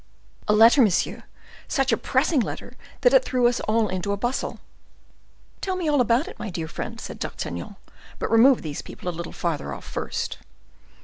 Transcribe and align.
"A 0.47 0.53
letter, 0.53 0.81
monsieur, 0.81 1.25
such 1.67 1.91
a 1.91 1.95
pressing 1.95 2.39
letter 2.39 2.73
that 3.01 3.13
it 3.13 3.23
threw 3.23 3.45
us 3.47 3.59
all 3.59 3.87
into 3.87 4.11
a 4.11 4.17
bustle." 4.17 4.57
"Tell 5.61 5.75
me 5.75 5.87
all 5.87 6.01
about 6.01 6.27
it, 6.27 6.39
my 6.39 6.49
dear 6.49 6.67
friend," 6.67 6.99
said 6.99 7.19
D'Artagnan; 7.19 7.75
"but 8.17 8.31
remove 8.31 8.63
these 8.63 8.81
people 8.81 9.07
a 9.09 9.13
little 9.13 9.31
further 9.31 9.75
off 9.75 9.85
first." 9.85 10.39